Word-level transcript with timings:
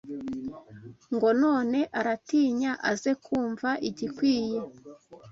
Ngo 1.13 1.29
none 1.43 1.79
aratinya 1.99 2.71
Aze 2.91 3.11
kumva 3.23 3.69
igikwiye 3.89 4.57